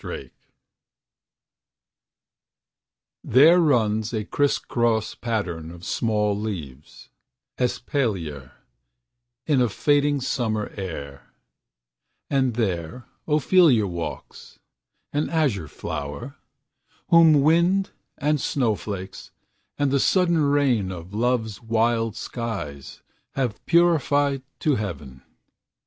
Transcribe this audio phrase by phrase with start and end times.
[0.03, 0.31] OPHELIA
[3.23, 7.09] There runs a crisscross pattern of small leaves
[7.59, 8.53] Espalier,
[9.45, 11.31] in a fading summer air,
[12.31, 14.57] And there Ophelia walks,
[15.13, 16.35] an azure flower,
[17.09, 19.29] Whom wind, and snowflakes,
[19.77, 23.03] and the sudden rain Of love's wild skies
[23.35, 25.21] have purified to heaven.